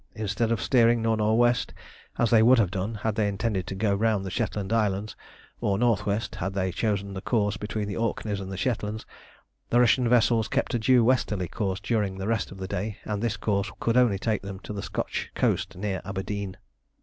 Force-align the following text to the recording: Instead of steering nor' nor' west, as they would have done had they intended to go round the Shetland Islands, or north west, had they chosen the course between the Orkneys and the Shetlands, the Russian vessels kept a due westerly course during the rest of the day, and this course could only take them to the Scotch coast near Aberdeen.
Instead 0.15 0.51
of 0.51 0.59
steering 0.59 1.03
nor' 1.03 1.15
nor' 1.15 1.37
west, 1.37 1.75
as 2.17 2.31
they 2.31 2.41
would 2.41 2.57
have 2.57 2.71
done 2.71 2.95
had 2.95 3.13
they 3.13 3.27
intended 3.27 3.67
to 3.67 3.75
go 3.75 3.93
round 3.93 4.25
the 4.25 4.31
Shetland 4.31 4.73
Islands, 4.73 5.15
or 5.59 5.77
north 5.77 6.07
west, 6.07 6.33
had 6.33 6.55
they 6.55 6.71
chosen 6.71 7.13
the 7.13 7.21
course 7.21 7.55
between 7.55 7.87
the 7.87 7.97
Orkneys 7.97 8.39
and 8.39 8.51
the 8.51 8.57
Shetlands, 8.57 9.05
the 9.69 9.79
Russian 9.79 10.09
vessels 10.09 10.47
kept 10.47 10.73
a 10.73 10.79
due 10.79 11.03
westerly 11.05 11.47
course 11.47 11.79
during 11.79 12.17
the 12.17 12.27
rest 12.27 12.49
of 12.51 12.57
the 12.57 12.67
day, 12.67 12.97
and 13.05 13.21
this 13.21 13.37
course 13.37 13.71
could 13.79 13.95
only 13.95 14.17
take 14.17 14.41
them 14.41 14.57
to 14.61 14.73
the 14.73 14.81
Scotch 14.81 15.29
coast 15.35 15.75
near 15.75 16.01
Aberdeen. 16.03 16.57